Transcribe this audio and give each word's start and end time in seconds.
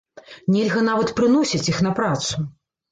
Нельга 0.53 0.81
нават 0.89 1.13
прыносіць 1.21 1.65
іх 1.77 1.87
на 1.91 1.97
працу. 2.03 2.33